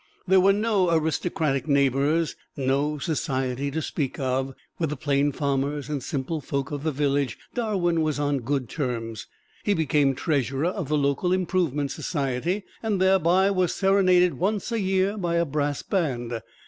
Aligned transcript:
There 0.27 0.39
were 0.39 0.51
no 0.51 0.89
aristocratic 0.91 1.67
neighbors, 1.67 2.35
no 2.57 2.97
society 2.97 3.69
to 3.69 3.83
speak 3.83 4.17
of. 4.19 4.55
With 4.79 4.89
the 4.89 4.95
plain 4.97 5.31
farmers 5.31 5.89
and 5.89 6.01
simple 6.01 6.41
folk 6.41 6.71
of 6.71 6.81
the 6.81 6.91
village 6.91 7.37
Darwin 7.53 8.01
was 8.01 8.19
on 8.19 8.39
good 8.39 8.67
terms. 8.67 9.27
He 9.63 9.75
became 9.75 10.15
treasurer 10.15 10.65
of 10.69 10.87
the 10.87 10.97
local 10.97 11.31
improvement 11.31 11.91
society, 11.91 12.63
and 12.81 12.99
thereby 12.99 13.51
was 13.51 13.75
serenaded 13.75 14.39
once 14.39 14.71
a 14.71 14.79
year 14.79 15.19
by 15.19 15.35
a 15.35 15.45
brass 15.45 15.83
band. 15.83 16.41